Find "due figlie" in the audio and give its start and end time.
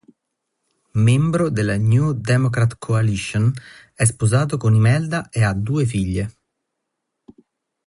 5.53-6.35